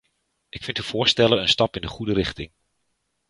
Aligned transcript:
Ik 0.49 0.63
vind 0.63 0.77
uw 0.77 0.83
voorstellen 0.83 1.41
een 1.41 1.47
stap 1.47 1.75
in 1.75 1.81
de 1.81 1.87
goede 1.87 2.13
richting. 2.13 2.51